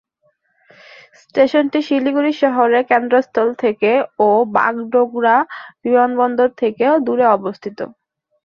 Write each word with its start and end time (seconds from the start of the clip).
স্টেশনটি 1.21 1.79
শিলিগুড়ি 1.87 2.31
শহরের 2.41 2.83
কেন্দ্রস্থল 2.91 3.47
থেকে 3.63 3.91
ও 4.19 4.29
বাগডোগরা 4.55 5.37
বিমানবন্দর 5.83 6.49
থেকে 6.61 6.83
দূরে 7.07 7.25
অবস্থিত। 7.37 7.79